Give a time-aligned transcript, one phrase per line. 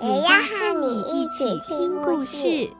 [0.00, 2.70] 也要和你一起听故事。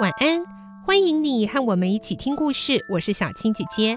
[0.00, 0.44] 晚安，
[0.86, 2.84] 欢迎你和我们一起听故事。
[2.88, 3.96] 我是小青姐姐，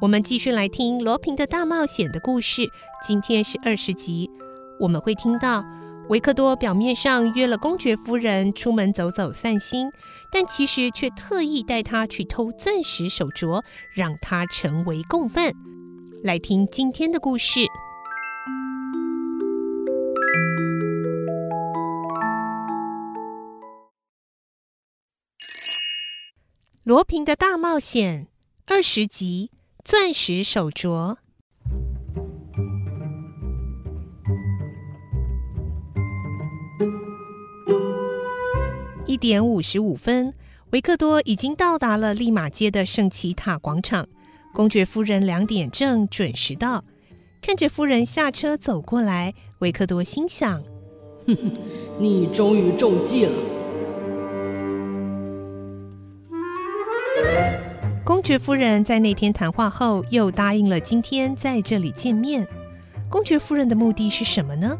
[0.00, 2.62] 我们继续来听罗平的大冒险的故事。
[3.02, 4.30] 今天是二十集，
[4.78, 5.64] 我们会听到
[6.08, 9.90] 维克多表面上约了公爵夫人出门走走散心，
[10.30, 13.60] 但其实却特意带她去偷钻石手镯，
[13.92, 15.52] 让她成为共犯。
[16.22, 17.66] 来听今天的故事。
[26.84, 28.28] 罗平的大冒险
[28.66, 29.50] 二十集：
[29.84, 31.16] 钻石手镯。
[39.16, 40.34] 一点五十五分，
[40.72, 44.06] 维克多已经到达了利马街的圣奇塔广场。
[44.52, 46.84] 公爵夫人两点正准时到。
[47.40, 50.62] 看着夫人下车走过来，维克多心想
[51.26, 51.50] ：“哼哼，
[51.98, 53.32] 你终于中计了。”
[58.04, 62.46] 公爵夫人在那天谈话后又答应了今天在这里见面。
[63.08, 64.76] 公爵夫人的目的是什么呢？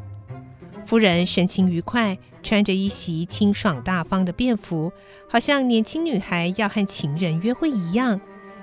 [0.87, 4.93] 夫人神情愉快，穿着一袭清爽大方的便服，
[5.29, 8.21] 好像年轻女孩要和情人约会一样。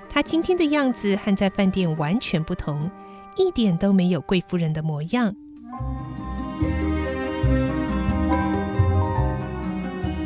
[0.08, 2.90] 她今天的样子和在饭店完全不同，
[3.36, 5.36] 一点都没有贵夫人的模样。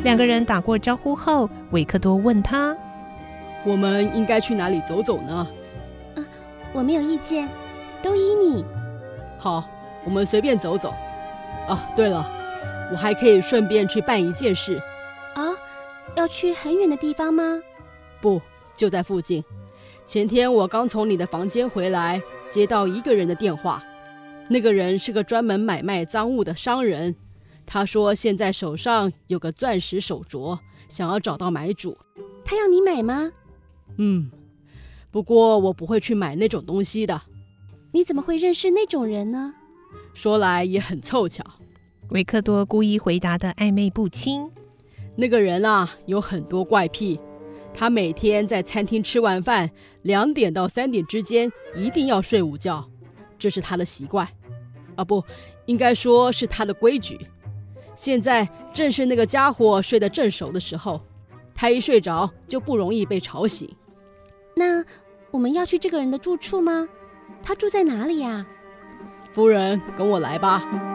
[0.03, 2.73] 两个人打过招呼后，维克多问她。
[3.65, 5.45] 我们应该去哪里走走呢？
[6.15, 6.23] 啊，
[6.71, 7.49] 我没有意见，
[8.01, 8.63] 都依你。
[9.37, 9.65] 好，
[10.05, 10.93] 我们随便走走。
[11.69, 12.27] 啊，对了，
[12.91, 14.81] 我还可以顺便去办一件事。
[15.35, 15.55] 啊，
[16.15, 17.59] 要去很远的地方吗？
[18.19, 18.41] 不，
[18.75, 19.43] 就在附近。
[20.05, 22.19] 前天我刚从你的房间回来，
[22.49, 23.83] 接到一个人的电话。
[24.47, 27.15] 那个人是个专门买卖赃物的商人。
[27.67, 31.95] 他说现在手上有个钻石手镯，想要找到买主。
[32.43, 33.31] 他要你买吗？
[33.97, 34.31] 嗯，
[35.11, 37.21] 不过我不会去买那种东西的。
[37.91, 39.53] 你怎么会认识那种人呢？
[40.15, 41.43] 说来也很凑巧。
[42.09, 44.49] 维克多故意回答的暧昧不清。
[45.15, 47.19] 那个人啊，有很多怪癖。
[47.71, 49.69] 他每天在餐厅吃完饭，
[50.01, 52.89] 两点到三点之间一定要睡午觉，
[53.37, 54.27] 这是他的习惯。
[54.95, 55.23] 啊，不，
[55.67, 57.19] 应该说是他的规矩。
[57.95, 60.99] 现在正是那个家伙睡得正熟的时候，
[61.53, 63.69] 他一睡着就不容易被吵醒。
[64.55, 64.83] 那
[65.29, 66.89] 我们要去这个人的住处吗？
[67.43, 68.47] 他住在哪里呀？
[69.31, 70.88] 夫人，跟我来吧。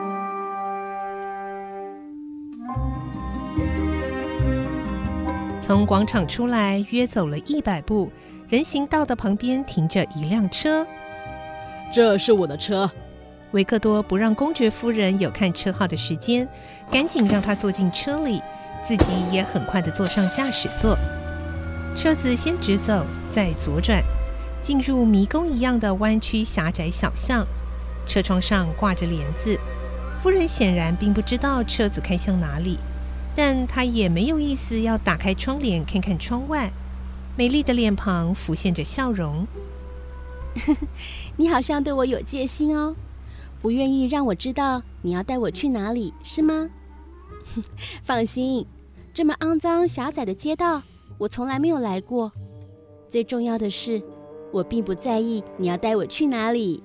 [5.67, 8.13] 从广场出来，约走了一百步，
[8.51, 10.87] 人行道的旁边停着一辆车。
[11.91, 12.91] 这是我的车。
[13.53, 16.47] 维克多不让公爵夫人有看车号的时间，
[16.91, 18.43] 赶紧让她坐进车里，
[18.87, 20.99] 自己也很快的坐上驾驶座。
[21.97, 23.03] 车子先直走，
[23.35, 24.03] 再左转，
[24.61, 27.43] 进入迷宫一样的弯曲狭窄小巷。
[28.07, 29.59] 车窗上挂着帘子，
[30.23, 32.79] 夫人显然并不知道车子开向哪里，
[33.37, 36.71] 但他也没有意思要打开窗帘看看窗外。
[37.37, 39.47] 美丽的脸庞浮现着笑容。
[41.37, 42.95] 你好像对我有戒心哦，
[43.61, 46.71] 不愿意让我知道你要带我去哪里，是吗？
[48.05, 48.67] 放心，
[49.13, 50.83] 这么肮脏狭窄的街道。
[51.19, 52.31] 我从来没有来过。
[53.09, 54.03] 最重要的是，
[54.53, 56.83] 我并不在意你要带我去哪里。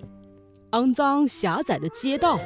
[0.72, 2.40] 肮脏狭窄的街道，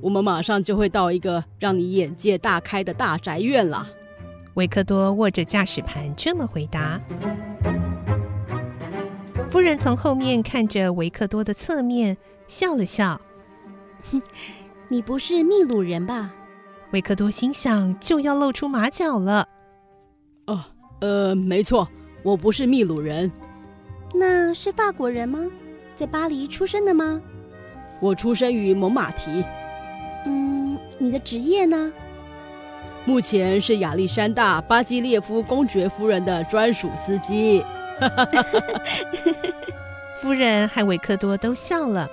[0.00, 3.86] 我们马上就会到一个让你眼界大开的大宅院了。
[4.54, 7.00] 维克多握着驾驶盘这么回答。
[9.50, 12.16] 夫人从后面看着维克多的侧面，
[12.48, 13.20] 笑了笑
[14.10, 14.22] ：“哼，
[14.88, 16.32] 你不是秘鲁人吧？”
[16.92, 19.48] 维克多心想，就要露出马脚了。
[20.46, 20.64] 哦。
[21.00, 21.86] 呃，没错，
[22.22, 23.30] 我不是秘鲁人。
[24.14, 25.40] 那是法国人吗？
[25.94, 27.20] 在巴黎出生的吗？
[28.00, 29.44] 我出生于蒙马提。
[30.98, 31.92] 嗯，你的职业呢？
[33.04, 37.64] 目前是亚历山大·巴基列夫公爵夫人的专属司机。
[40.20, 42.08] 夫人和维克多都笑了。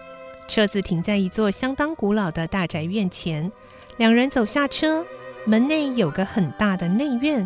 [0.48, 3.52] 车子停在一座相当古老的大宅院前，
[3.98, 5.06] 两人走下车。
[5.46, 7.46] 门内有个很大的内院，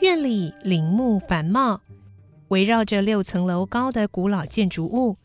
[0.00, 1.80] 院里林木繁茂，
[2.48, 5.16] 围绕着六层楼高的古老建筑物。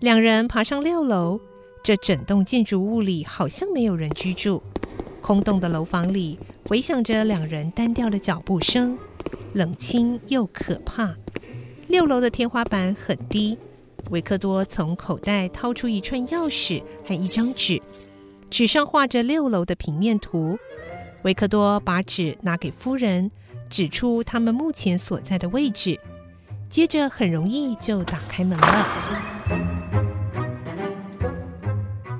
[0.00, 1.38] 两人爬上六楼，
[1.82, 4.62] 这整栋建筑物里好像没有人居住，
[5.20, 6.38] 空洞的楼房里
[6.68, 8.96] 回响着两人单调的脚步声，
[9.52, 11.12] 冷清又可怕。
[11.88, 13.58] 六楼的天花板很低。
[14.10, 17.80] 维克多从口袋掏出一串钥匙和一张纸，
[18.50, 20.56] 纸上画着六楼的平面图。
[21.22, 23.30] 维克多把纸拿给夫人，
[23.70, 25.98] 指出他们目前所在的位置，
[26.68, 29.81] 接着很容易就打开门了。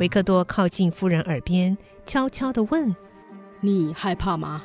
[0.03, 2.93] 维克多靠近夫人耳边，悄悄地问
[3.63, 4.65] ：“你害怕吗？”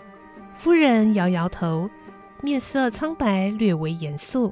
[0.57, 1.87] 夫人摇摇头，
[2.41, 4.51] 面色苍白，略为严肃。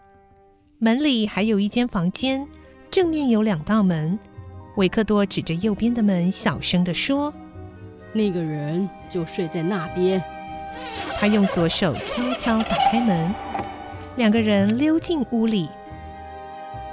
[0.78, 2.48] 门里还有一间房间，
[2.92, 4.20] 正面有两道门。
[4.76, 7.34] 维克多指着右边的门，小声地说
[8.14, 10.24] ：“那个人就睡在那边。”
[11.18, 13.34] 他用左手悄悄打开门，
[14.18, 15.68] 两个人溜进屋里。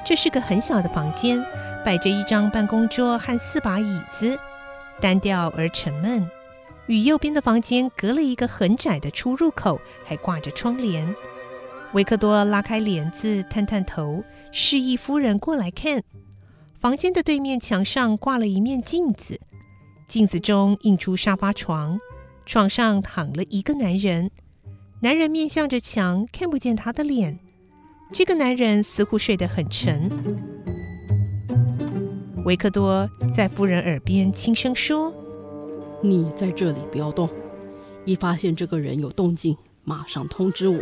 [0.02, 1.44] 这是个很小的房间，
[1.84, 4.38] 摆着一张办公桌和四把椅子，
[5.00, 6.28] 单调而沉闷。
[6.86, 11.14] 与右边的房间隔了一个很窄的出入口，还挂着窗帘。
[11.92, 16.02] 维克多拉开帘子，探探头，示意夫人过来看。
[16.80, 19.40] 房间的对面墙上挂了一面镜子，
[20.08, 21.98] 镜子中映出沙发床，
[22.46, 24.30] 床上躺了一个男人。
[25.00, 27.38] 男人面向着墙，看不见他的脸。
[28.12, 30.51] 这个男人似乎睡得很沉。
[32.44, 35.14] 维克多在夫人耳边轻声说
[36.02, 37.28] ：“你在这里不要动，
[38.04, 40.80] 一发现这个人有动静，马上通知我。”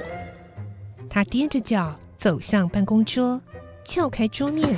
[1.10, 3.38] 他踮着脚走向办公桌，
[3.84, 4.74] 撬开桌面，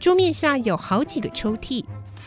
[0.00, 1.84] 桌面下有好几个抽屉，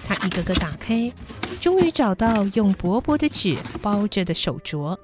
[0.07, 1.11] 他一个个打开，
[1.59, 4.95] 终于找到用薄薄的纸包着的手镯。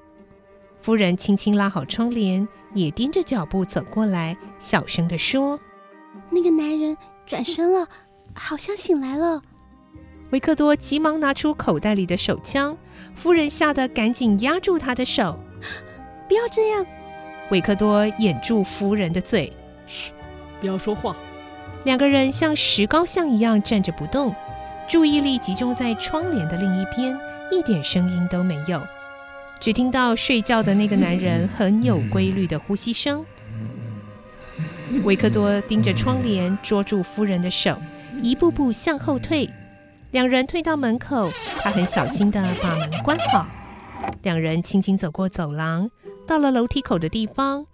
[0.83, 5.59] 夫人轻轻拉好窗帘，也踮着脚步走过来，小声地说
[6.29, 6.95] ：“那个男人
[7.25, 7.87] 转身了，
[8.37, 9.41] 好像醒来了。”
[10.31, 12.77] 维克多急忙拿出口袋里的手枪，
[13.15, 15.39] 夫人吓得赶紧压住他的手
[16.27, 16.85] ：“不要这样！”
[17.49, 19.53] 维克多掩住夫人的嘴
[19.87, 20.11] ：“嘘，
[20.59, 21.15] 不要说话。”
[21.85, 24.35] 两个人像石膏像一样站着不动，
[24.89, 27.17] 注意力集中在窗帘的另一边，
[27.49, 28.81] 一点声音都没有。
[29.61, 33.25] 只听到睡觉的那个男人很有规律的呼吸声。
[35.03, 37.77] 维克多盯着窗帘，捉住夫人的手，
[38.21, 39.49] 一步步向后退。
[40.11, 43.45] 两人退到门口，他很小心地把门关好。
[44.23, 45.89] 两人轻轻走过走廊。
[46.25, 47.65] 到了楼梯口的地方，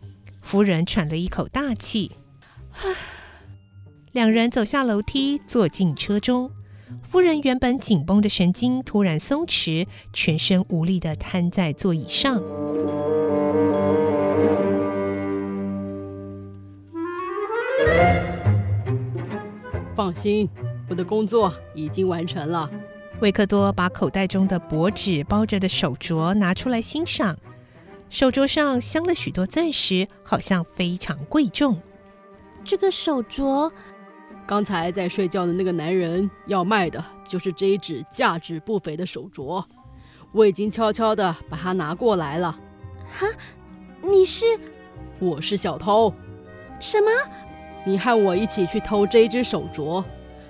[0.41, 2.11] 夫人喘了一口大气。
[4.11, 6.51] 两人走下楼梯，坐进车中。
[7.01, 12.41] 夫人原本紧绷的神经突然松弛，全身无力地瘫在座椅上。
[19.95, 20.49] 放心，
[20.89, 22.69] 我的工作已经完成了。
[23.21, 27.37] 维克多把口袋中的薄纸包着的手镯拿出来欣赏。
[28.09, 31.79] 手镯上镶了许多钻石，好像非常贵重。
[32.63, 33.71] 这个手镯，
[34.45, 39.63] 刚才在睡觉的那个男人要卖的就是这一只价值不菲的手镯。
[40.31, 42.59] 我已经悄悄的把它拿过来了。
[43.07, 43.27] 哈，
[44.01, 44.45] 你是？
[45.19, 46.13] 我是小偷。
[46.79, 47.09] 什么？
[47.85, 50.03] 你和我一起去偷这一只手镯，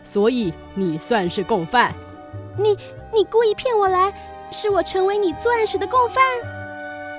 [0.04, 1.94] 所以你算是共犯。
[2.58, 2.78] 你
[3.12, 4.14] 你故意骗我来，
[4.52, 6.24] 使我成为你作案时的共犯？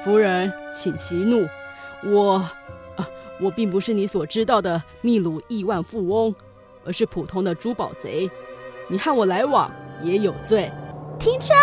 [0.04, 1.46] 夫人，请息怒。
[2.04, 2.34] 我，
[2.96, 3.08] 啊，
[3.40, 6.34] 我并不是你所知道的秘鲁亿万富翁，
[6.84, 8.30] 而是普通的珠宝贼。
[8.86, 9.70] 你和我来往
[10.02, 10.70] 也有罪。
[11.18, 11.54] 停车！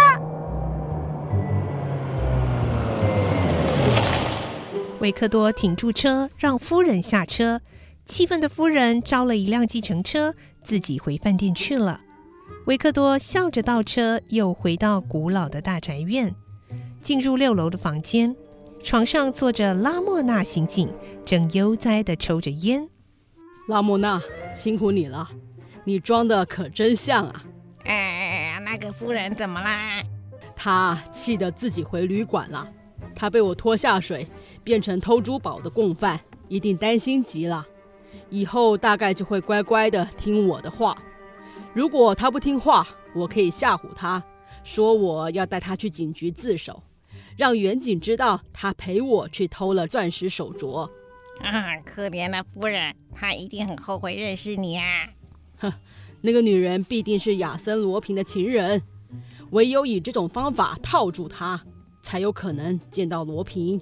[4.99, 7.61] 维克多停住车，让夫人下车。
[8.11, 12.01] 气愤的夫人招了一辆计程车，自己回饭店去了。
[12.65, 16.35] 维克多笑着倒车，又回到古老的大宅院。
[17.01, 18.35] 进入六楼的房间，
[18.83, 20.89] 床上坐着拉莫娜刑警，
[21.23, 22.85] 正悠哉地抽着烟。
[23.69, 24.21] 拉莫娜，
[24.53, 25.29] 辛苦你了，
[25.85, 27.45] 你装的可真像啊！
[27.85, 30.03] 哎，那个夫人怎么啦？
[30.53, 32.67] 她气得自己回旅馆了。
[33.15, 34.27] 她被我拖下水，
[34.65, 37.65] 变成偷珠宝的共犯，一定担心极了。
[38.29, 40.97] 以后大概就会乖乖的听我的话。
[41.73, 44.23] 如果他不听话，我可以吓唬他，
[44.63, 46.81] 说我要带他去警局自首。
[47.37, 50.87] 让远景知道他陪我去偷了钻石手镯。
[51.41, 54.83] 啊，可怜的夫人，她一定很后悔认识你啊！
[55.57, 55.73] 哼，
[56.21, 58.79] 那个女人必定是亚森罗平的情人，
[59.49, 61.59] 唯有以这种方法套住她，
[62.03, 63.81] 才有可能见到罗平。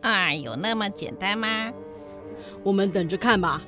[0.00, 1.72] 啊，有那么简单吗？
[2.62, 3.60] 我们等着看吧。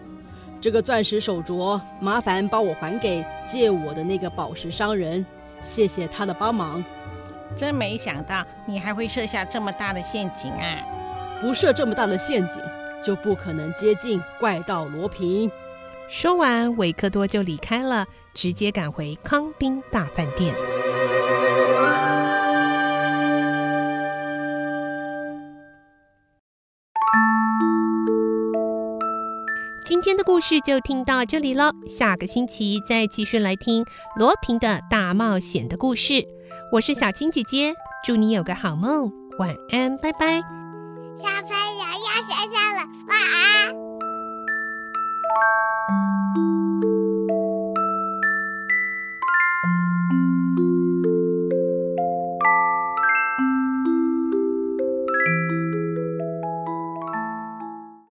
[0.61, 5.25] 这个钻石手镯，麻烦帮我还给借我的那个宝石商人，
[5.61, 6.85] 谢谢他的帮忙。
[7.57, 10.85] 真没想到你还会设下这么大的陷阱啊！
[11.41, 12.61] 不设这么大的陷阱，
[13.03, 15.51] 就不可能接近怪盗罗平。
[16.09, 20.55] 说完，维克多就离开了，直接赶回康宾大饭店。
[29.99, 33.85] 今天的故事就听到这里了，下个星期再继续来听
[34.17, 36.25] 罗平的大冒险的故事。
[36.71, 37.75] 我是小青姐姐，
[38.07, 40.41] 祝你有个好梦，晚安，拜拜。
[41.17, 43.75] 小朋友要睡觉了，晚安。